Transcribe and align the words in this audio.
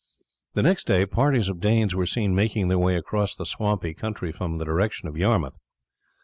The 0.55 0.63
next 0.63 0.87
day 0.87 1.05
parties 1.05 1.47
of 1.47 1.59
Danes 1.59 1.93
were 1.93 2.07
seen 2.07 2.33
making 2.33 2.69
their 2.69 2.79
way 2.79 2.95
across 2.95 3.35
the 3.35 3.45
swampy 3.45 3.93
country 3.93 4.31
from 4.31 4.57
the 4.57 4.65
direction 4.65 5.07
of 5.07 5.15
Yarmouth. 5.15 5.59